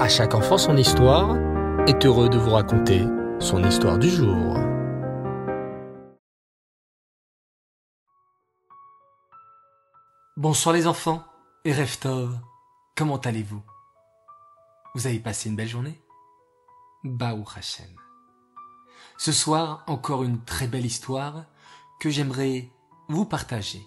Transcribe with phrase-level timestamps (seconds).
[0.00, 1.36] À chaque enfant son histoire
[1.86, 3.04] est heureux de vous raconter
[3.38, 4.56] son histoire du jour.
[10.38, 11.22] Bonsoir les enfants
[11.66, 12.34] et Reftov,
[12.96, 13.62] comment allez-vous?
[14.94, 16.00] Vous avez passé une belle journée?
[17.04, 17.94] Baou Hashem.
[19.18, 21.44] Ce soir, encore une très belle histoire
[22.00, 22.70] que j'aimerais
[23.10, 23.86] vous partager.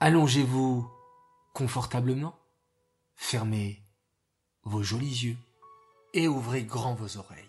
[0.00, 0.86] Allongez-vous
[1.54, 2.38] confortablement,
[3.14, 3.82] fermez
[4.64, 5.36] vos jolis yeux
[6.14, 7.44] et ouvrez grand vos oreilles.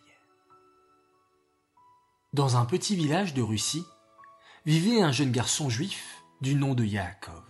[2.34, 3.84] Dans un petit village de Russie,
[4.66, 7.44] vivait un jeune garçon juif du nom de Yaakov.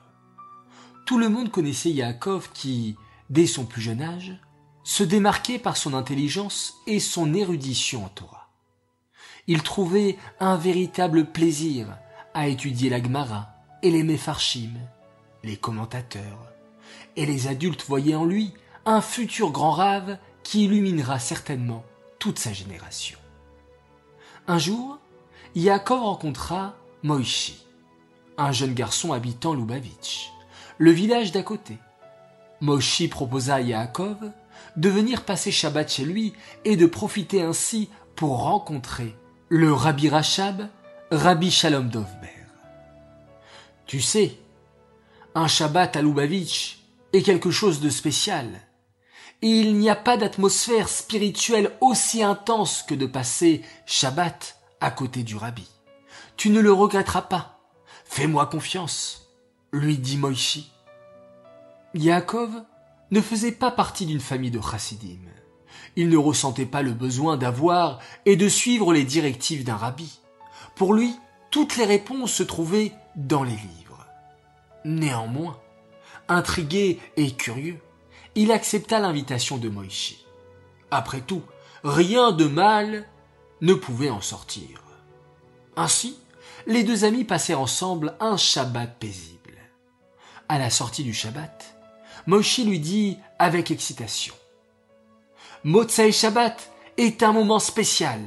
[1.06, 2.96] Tout le monde connaissait Yaakov qui,
[3.30, 4.34] dès son plus jeune âge,
[4.84, 8.50] se démarquait par son intelligence et son érudition en Torah.
[9.48, 11.98] Il trouvait un véritable plaisir
[12.34, 13.50] à étudier la Gemara
[13.84, 14.72] et les Mefarshim,
[15.44, 16.52] les commentateurs,
[17.16, 18.54] et les adultes voyaient en lui
[18.86, 21.84] un futur grand rave qui illuminera certainement
[22.20, 23.18] toute sa génération.
[24.48, 24.98] Un jour,
[25.56, 27.66] Yaakov rencontra Moïchi,
[28.38, 30.32] un jeune garçon habitant Lubavitch,
[30.78, 31.78] le village d'à côté.
[32.60, 34.32] Moïchi proposa à Yaakov
[34.78, 36.34] de venir passer Shabbat chez lui
[36.66, 39.16] et de profiter ainsi pour rencontrer
[39.50, 40.70] le Rabbi Rachab,
[41.12, 42.30] Rabbi Shalom Dovber.
[43.86, 44.38] Tu sais,
[45.36, 46.80] un Shabbat à Lubavitch
[47.14, 48.48] est quelque chose de spécial.
[49.44, 55.36] Il n'y a pas d'atmosphère spirituelle aussi intense que de passer Shabbat à côté du
[55.36, 55.68] Rabbi.
[56.38, 57.60] Tu ne le regretteras pas.
[58.06, 59.32] Fais-moi confiance,
[59.72, 60.72] lui dit Moïchi.
[61.96, 62.52] Yaakov
[63.10, 65.20] ne faisait pas partie d'une famille de chassidim.
[65.96, 70.20] Il ne ressentait pas le besoin d'avoir et de suivre les directives d'un rabbi.
[70.76, 71.16] Pour lui,
[71.50, 74.06] toutes les réponses se trouvaient dans les livres.
[74.86, 75.60] Néanmoins,
[76.28, 77.82] intrigué et curieux,
[78.36, 80.26] il accepta l'invitation de Moïchi.
[80.90, 81.44] Après tout,
[81.84, 83.08] rien de mal
[83.62, 84.82] ne pouvait en sortir.
[85.76, 86.18] Ainsi,
[86.68, 89.58] les deux amis passèrent ensemble un Shabbat paisible.
[90.50, 91.76] À la sortie du Shabbat,
[92.28, 94.34] Moïchi lui dit avec excitation
[95.64, 98.20] Motsai Shabbat est un moment spécial.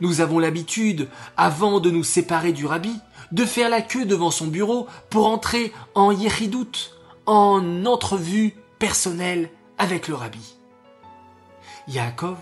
[0.00, 2.94] Nous avons l'habitude, avant de nous séparer du rabbi,
[3.32, 6.92] de faire la queue devant son bureau pour entrer en Yechidout,
[7.26, 10.56] en entrevue personnelle avec le rabbi.
[11.86, 12.38] Yaakov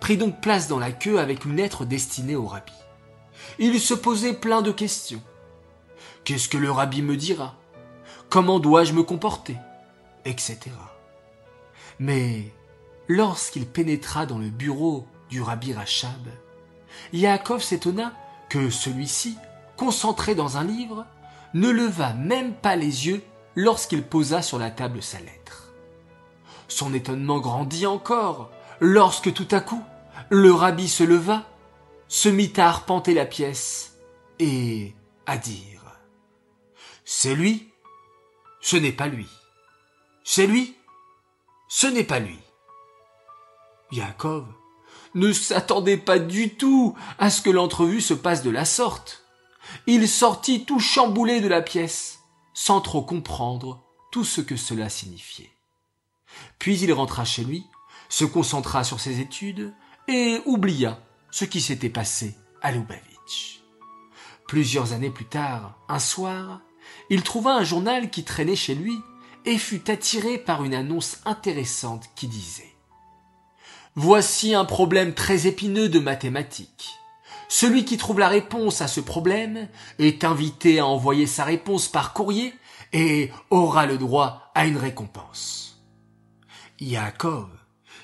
[0.00, 2.72] prit donc place dans la queue avec une lettre destinée au rabbi.
[3.58, 5.22] Il se posait plein de questions.
[6.24, 7.56] Qu'est-ce que le rabbi me dira?
[8.28, 9.56] Comment dois-je me comporter?
[10.24, 10.58] Etc.
[11.98, 12.52] Mais
[13.08, 16.28] lorsqu'il pénétra dans le bureau du rabbi Rachab,
[17.12, 18.12] Yaakov s'étonna
[18.50, 19.38] que celui-ci,
[19.76, 21.06] concentré dans un livre,
[21.54, 23.22] ne leva même pas les yeux
[23.56, 25.72] lorsqu'il posa sur la table sa lettre.
[26.68, 28.50] Son étonnement grandit encore
[28.80, 29.82] lorsque tout à coup
[30.30, 31.44] le rabbi se leva,
[32.08, 33.96] se mit à arpenter la pièce
[34.38, 34.94] et
[35.24, 35.82] à dire
[37.04, 37.72] C'est lui,
[38.60, 39.28] ce n'est pas lui.
[40.24, 40.76] C'est lui,
[41.68, 42.38] ce n'est pas lui.
[43.92, 44.46] Yaakov
[45.14, 49.24] ne s'attendait pas du tout à ce que l'entrevue se passe de la sorte.
[49.86, 52.15] Il sortit tout chamboulé de la pièce
[52.56, 55.50] sans trop comprendre tout ce que cela signifiait.
[56.58, 57.66] Puis il rentra chez lui,
[58.08, 59.74] se concentra sur ses études
[60.08, 60.98] et oublia
[61.30, 63.60] ce qui s'était passé à Lubavitch.
[64.48, 66.62] Plusieurs années plus tard, un soir,
[67.10, 68.96] il trouva un journal qui traînait chez lui
[69.44, 72.74] et fut attiré par une annonce intéressante qui disait
[73.96, 76.94] Voici un problème très épineux de mathématiques.
[77.48, 79.68] Celui qui trouve la réponse à ce problème
[79.98, 82.54] est invité à envoyer sa réponse par courrier
[82.92, 85.84] et aura le droit à une récompense.
[86.80, 87.48] Yaakov,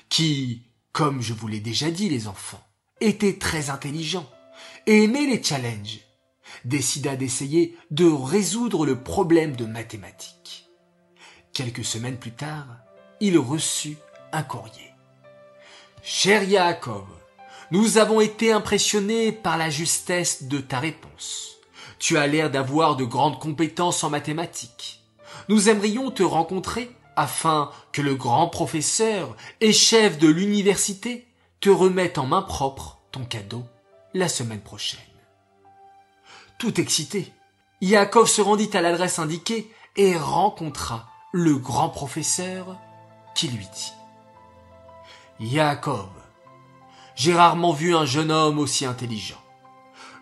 [0.09, 2.63] qui, comme je vous l'ai déjà dit les enfants,
[3.01, 4.29] était très intelligent
[4.87, 5.99] et aimait les challenges,
[6.65, 10.69] décida d'essayer de résoudre le problème de mathématiques.
[11.53, 12.67] Quelques semaines plus tard,
[13.19, 13.97] il reçut
[14.31, 14.91] un courrier.
[16.01, 17.07] Cher Yaakov,
[17.73, 21.57] nous avons été impressionnés par la justesse de ta réponse.
[21.97, 25.01] Tu as l'air d'avoir de grandes compétences en mathématiques.
[25.49, 31.27] Nous aimerions te rencontrer afin que le grand professeur et chef de l'université
[31.61, 33.63] te remette en main propre ton cadeau
[34.13, 34.99] la semaine prochaine.
[36.59, 37.33] Tout excité,
[37.81, 42.77] Yaakov se rendit à l'adresse indiquée et rencontra le grand professeur
[43.33, 43.93] qui lui dit
[45.39, 46.22] Yaakov,
[47.15, 49.41] j'ai rarement vu un jeune homme aussi intelligent.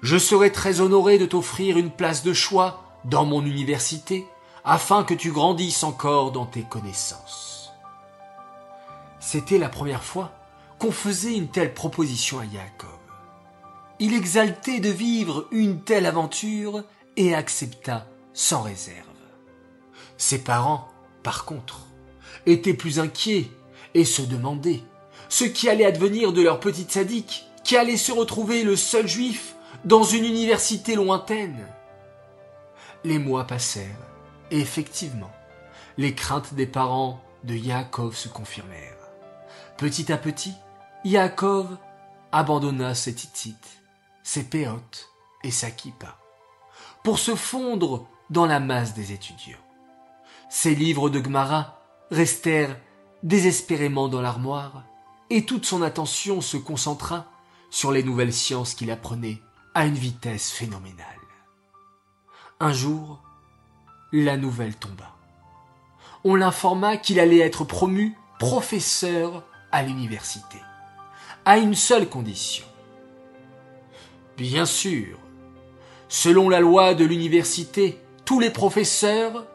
[0.02, 4.28] Je serais très honoré de t'offrir une place de choix dans mon université
[4.66, 7.72] afin que tu grandisses encore dans tes connaissances.
[9.20, 10.32] C'était la première fois
[10.80, 12.90] qu'on faisait une telle proposition à Yaakov.
[14.00, 16.84] Il exaltait de vivre une telle aventure
[17.18, 19.06] et accepta sans réserve.
[20.18, 20.88] Ses parents,
[21.22, 21.82] par contre,
[22.46, 23.52] étaient plus inquiets
[23.94, 24.84] et se demandaient
[25.32, 29.56] ce qui allait advenir de leur petite sadique qui allait se retrouver le seul juif
[29.86, 31.66] dans une université lointaine.
[33.06, 33.86] Les mois passèrent
[34.52, 35.32] et effectivement,
[35.98, 39.08] les craintes des parents de Yaakov se confirmèrent.
[39.78, 40.54] Petit à petit,
[41.06, 41.78] Yaakov
[42.34, 43.82] abandonna ses titites,
[44.24, 45.10] ses péotes
[45.46, 46.18] et sa kippa
[47.06, 49.58] pour se fondre dans la masse des étudiants.
[50.50, 51.80] Ses livres de Gemara
[52.12, 52.78] restèrent
[53.24, 54.84] désespérément dans l'armoire
[55.32, 57.26] et toute son attention se concentra
[57.70, 59.42] sur les nouvelles sciences qu'il apprenait
[59.74, 61.06] à une vitesse phénoménale.
[62.60, 63.24] Un jour,
[64.12, 65.16] la nouvelle tomba.
[66.26, 70.58] On l'informa qu'il allait être promu professeur à l'université,
[71.46, 72.66] à une seule condition.
[74.36, 75.18] Bien sûr,
[76.10, 79.46] selon la loi de l'université, tous les professeurs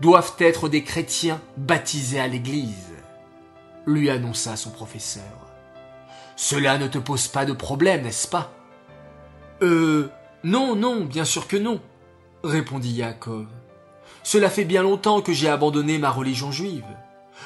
[0.00, 2.95] doivent être des chrétiens baptisés à l'église,
[3.86, 5.22] lui annonça son professeur.
[6.36, 8.52] Cela ne te pose pas de problème, n'est-ce pas?
[9.62, 10.10] Euh,
[10.44, 11.80] non, non, bien sûr que non,
[12.44, 13.46] répondit Yaakov.
[14.22, 16.84] Cela fait bien longtemps que j'ai abandonné ma religion juive.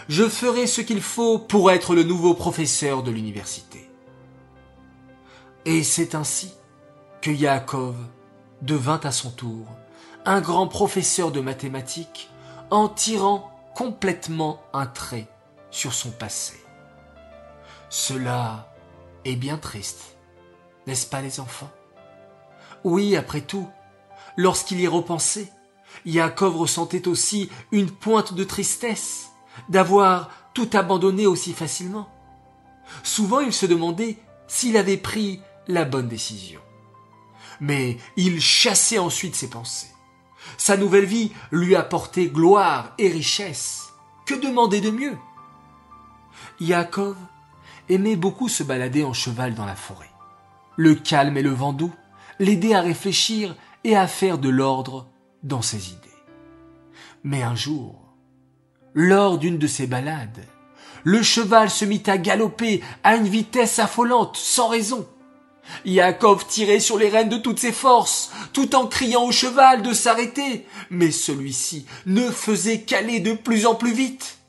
[0.08, 3.88] Je ferai ce qu'il faut pour être le nouveau professeur de l'université.
[5.66, 6.54] Et c'est ainsi
[7.20, 7.96] que Yaakov
[8.62, 9.66] devint à son tour
[10.24, 12.30] un grand professeur de mathématiques
[12.70, 15.28] en tirant complètement un trait
[15.70, 16.60] sur son passé.
[17.88, 18.72] Cela
[19.24, 20.16] est bien triste,
[20.86, 21.70] n'est-ce pas les enfants?
[22.84, 23.68] Oui, après tout,
[24.36, 25.52] lorsqu'il y repensait,
[26.06, 29.30] Yaakov ressentait aussi une pointe de tristesse
[29.68, 32.08] d'avoir tout abandonné aussi facilement.
[33.02, 36.60] Souvent il se demandait s'il avait pris la bonne décision.
[37.60, 39.90] Mais il chassait ensuite ses pensées.
[40.56, 43.88] Sa nouvelle vie lui apportait gloire et richesse.
[44.26, 45.16] Que demander de mieux?
[46.60, 47.16] Yaakov
[47.88, 50.10] aimait beaucoup se balader en cheval dans la forêt.
[50.76, 51.92] Le calme et le vent doux
[52.38, 55.08] l'aidaient à réfléchir et à faire de l'ordre
[55.42, 55.98] dans ses idées.
[57.22, 58.14] Mais un jour,
[58.94, 60.44] lors d'une de ces balades,
[61.04, 65.06] le cheval se mit à galoper à une vitesse affolante, sans raison.
[65.84, 69.92] Yaakov tirait sur les rênes de toutes ses forces, tout en criant au cheval de
[69.92, 74.39] s'arrêter, mais celui-ci ne faisait qu'aller de plus en plus vite.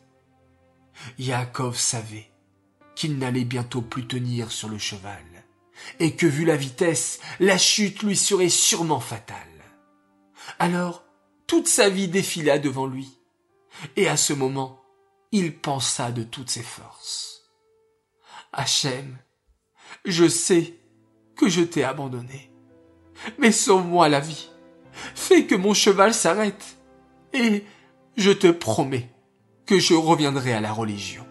[1.17, 2.31] Yaakov savait
[2.95, 5.23] qu'il n'allait bientôt plus tenir sur le cheval,
[5.99, 9.37] et que vu la vitesse, la chute lui serait sûrement fatale.
[10.59, 11.03] Alors,
[11.47, 13.17] toute sa vie défila devant lui,
[13.95, 14.81] et à ce moment,
[15.31, 17.51] il pensa de toutes ses forces.
[18.53, 19.17] Hachem,
[20.05, 20.75] je sais
[21.35, 22.51] que je t'ai abandonné,
[23.39, 24.49] mais sauve-moi la vie,
[24.91, 26.77] fais que mon cheval s'arrête,
[27.33, 27.65] et
[28.17, 29.09] je te promets
[29.79, 31.25] je reviendrai à la religion.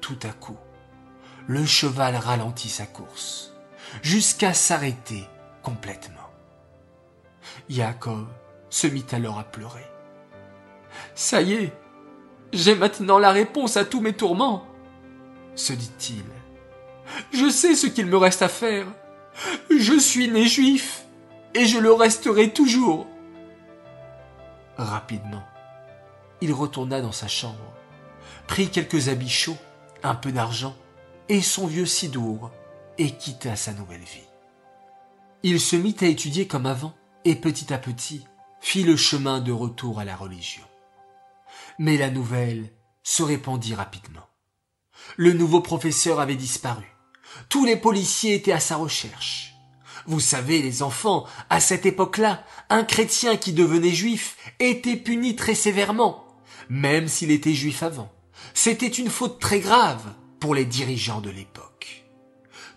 [0.00, 0.58] Tout à coup,
[1.46, 3.54] le cheval ralentit sa course,
[4.02, 5.24] jusqu'à s'arrêter
[5.62, 6.30] complètement.
[7.68, 8.26] Yaakov
[8.70, 9.86] se mit alors à pleurer.
[11.14, 11.72] Ça y est,
[12.52, 14.66] j'ai maintenant la réponse à tous mes tourments,
[15.54, 16.24] se dit-il.
[17.32, 18.86] Je sais ce qu'il me reste à faire.
[19.70, 21.04] Je suis né juif,
[21.54, 23.06] et je le resterai toujours.
[24.76, 25.42] Rapidement,
[26.42, 27.72] il retourna dans sa chambre,
[28.48, 29.56] prit quelques habits chauds,
[30.02, 30.76] un peu d'argent
[31.28, 32.50] et son vieux sidour,
[32.98, 34.28] et quitta sa nouvelle vie.
[35.44, 36.94] Il se mit à étudier comme avant,
[37.24, 38.26] et petit à petit
[38.60, 40.64] fit le chemin de retour à la religion.
[41.78, 42.70] Mais la nouvelle
[43.04, 44.28] se répandit rapidement.
[45.16, 46.84] Le nouveau professeur avait disparu.
[47.48, 49.54] Tous les policiers étaient à sa recherche.
[50.06, 55.54] Vous savez, les enfants, à cette époque-là, un chrétien qui devenait juif était puni très
[55.54, 56.21] sévèrement,
[56.72, 58.10] même s'il était juif avant.
[58.54, 62.06] C'était une faute très grave pour les dirigeants de l'époque.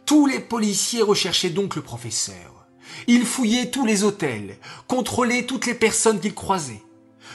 [0.06, 2.68] Tous les policiers recherchaient donc le professeur.
[3.08, 6.84] Ils fouillaient tous les hôtels, contrôlaient toutes les personnes qu'ils croisaient,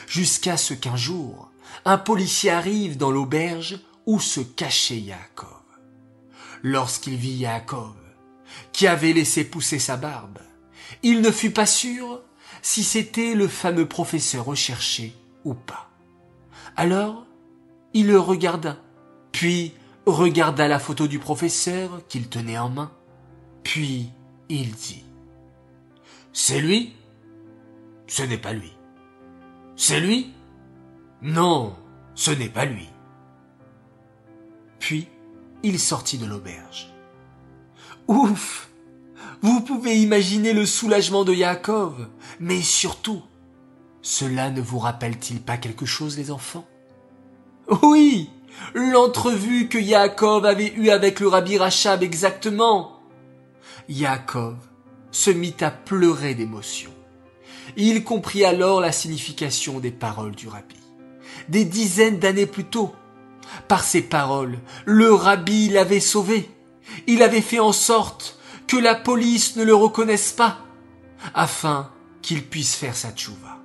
[0.07, 1.49] jusqu'à ce qu'un jour,
[1.83, 5.47] un policier arrive dans l'auberge où se cachait Yaakov.
[6.61, 7.95] Lorsqu'il vit Yaakov,
[8.71, 10.37] qui avait laissé pousser sa barbe,
[11.01, 12.21] il ne fut pas sûr
[12.61, 15.90] si c'était le fameux professeur recherché ou pas.
[16.75, 17.25] Alors,
[17.93, 18.77] il le regarda,
[19.31, 19.73] puis
[20.05, 22.91] regarda la photo du professeur qu'il tenait en main,
[23.63, 24.09] puis
[24.49, 25.03] il dit
[26.33, 26.93] C'est lui?
[28.07, 28.73] Ce n'est pas lui.
[29.75, 30.33] C'est lui?
[31.21, 31.75] Non,
[32.15, 32.89] ce n'est pas lui.
[35.63, 36.91] il sortit de l'auberge.
[38.07, 38.69] Ouf
[39.41, 42.09] Vous pouvez imaginer le soulagement de Yaakov,
[42.39, 43.21] mais surtout,
[44.01, 46.65] cela ne vous rappelle-t-il pas quelque chose, les enfants?
[47.83, 48.29] Oui
[48.73, 52.99] L'entrevue que Yaakov avait eue avec le rabbi Rachab exactement.
[53.87, 54.57] Yaakov
[55.11, 56.91] se mit à pleurer d'émotion.
[57.77, 60.75] Il comprit alors la signification des paroles du rabbi.
[61.49, 62.93] Des dizaines d'années plus tôt,
[63.67, 66.49] par ces paroles, le rabbi l'avait sauvé.
[67.07, 70.59] Il avait fait en sorte que la police ne le reconnaisse pas,
[71.33, 71.89] afin
[72.21, 73.60] qu'il puisse faire sa tchouva.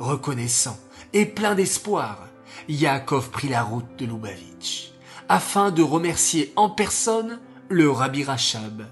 [0.00, 0.78] Reconnaissant
[1.12, 2.26] et plein d'espoir,
[2.70, 4.92] Yaakov prit la route de Lubavitch,
[5.28, 7.38] afin de remercier en personne
[7.68, 8.86] le rabbi Rachab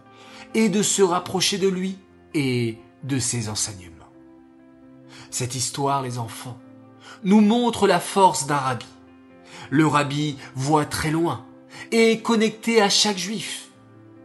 [0.53, 1.97] et de se rapprocher de lui
[2.35, 4.13] et de ses enseignements.
[5.31, 6.59] Cette histoire, les enfants,
[7.25, 8.87] nous montre la force d'un rabbi.
[9.71, 11.47] Le rabbi voit très loin
[11.91, 13.71] et est connecté à chaque juif,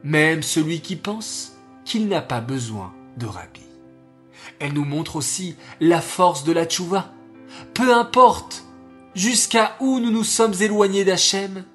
[0.03, 1.53] même celui qui pense
[1.85, 3.72] qu'il n'a pas besoin de rabbi.
[4.63, 7.11] Elle nous montre aussi la force de la tchouva.
[7.73, 8.63] Peu importe
[9.13, 11.65] jusqu'à où nous nous sommes éloignés d'Hachem,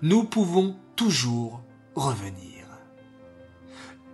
[0.00, 1.60] nous pouvons toujours
[1.96, 2.64] revenir.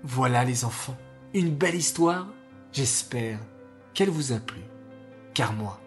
[0.03, 0.97] Voilà les enfants,
[1.35, 2.27] une belle histoire.
[2.73, 3.39] J'espère
[3.93, 4.63] qu'elle vous a plu,
[5.35, 5.79] car moi,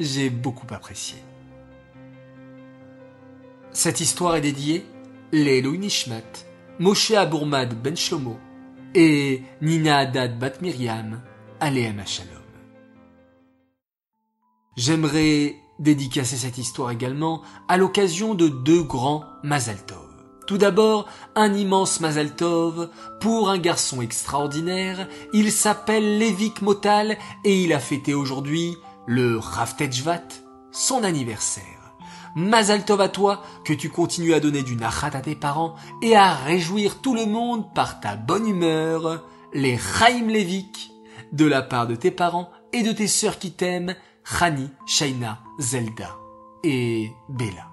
[0.00, 1.18] j'ai beaucoup apprécié.
[3.70, 4.84] Cette histoire est dédiée
[5.30, 6.46] Lélo Nishmat,
[6.80, 8.38] Moshe Abourmad Ben Shlomo
[8.92, 11.22] et Nina Haddad Bat Miriam,
[14.76, 20.06] J'aimerais dédicacer cette histoire également à l'occasion de deux grands Mazal Tov.
[20.46, 22.90] Tout d'abord, un immense Mazal Tov
[23.20, 25.06] pour un garçon extraordinaire.
[25.32, 28.76] Il s'appelle Lévik Motal et il a fêté aujourd'hui
[29.06, 30.28] le Raftejvat,
[30.72, 31.94] son anniversaire.
[32.36, 36.16] Mazal Tov à toi, que tu continues à donner du nachat à tes parents et
[36.16, 39.24] à réjouir tout le monde par ta bonne humeur.
[39.52, 40.92] Les Chaim Lévik,
[41.32, 43.94] de la part de tes parents et de tes sœurs qui t'aiment,
[44.24, 46.16] Rani, Shaina, Zelda
[46.62, 47.70] et Bella.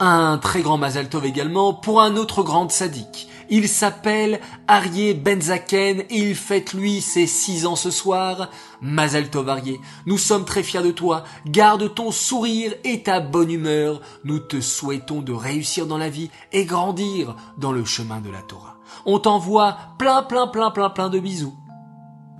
[0.00, 3.28] Un très grand Mazal Tov également pour un autre grand sadique.
[3.48, 8.50] Il s'appelle Arié Benzaken et il fête lui ses six ans ce soir.
[8.80, 11.22] Mazal Tov Arié, nous sommes très fiers de toi.
[11.46, 14.00] Garde ton sourire et ta bonne humeur.
[14.24, 18.42] Nous te souhaitons de réussir dans la vie et grandir dans le chemin de la
[18.42, 18.78] Torah.
[19.06, 21.54] On t'envoie plein plein plein plein plein de bisous.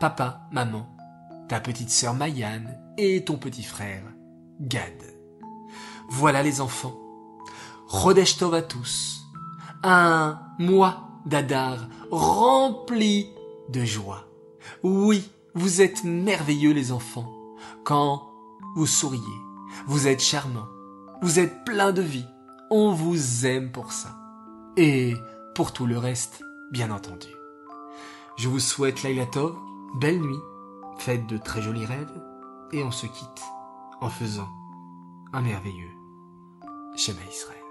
[0.01, 0.87] Papa, maman,
[1.49, 4.03] ta petite sœur Mayanne et ton petit frère
[4.61, 5.03] Gad.
[6.09, 6.95] Voilà les enfants.
[7.87, 9.23] Rodesh à tous.
[9.83, 13.31] Un mois d'Adar rempli
[13.69, 14.27] de joie.
[14.83, 17.31] Oui, vous êtes merveilleux les enfants.
[17.85, 18.31] Quand
[18.77, 19.21] vous souriez,
[19.87, 20.69] vous êtes charmants,
[21.23, 22.27] vous êtes plein de vie.
[22.71, 24.17] On vous aime pour ça.
[24.77, 25.15] Et
[25.55, 27.29] pour tout le reste, bien entendu.
[28.37, 29.55] Je vous souhaite Laila Tov,
[29.95, 30.41] belle nuit,
[30.99, 32.13] faites de très jolis rêves,
[32.73, 33.43] et on se quitte
[34.01, 34.49] en faisant
[35.33, 35.93] un merveilleux
[36.97, 37.64] Shema Israël.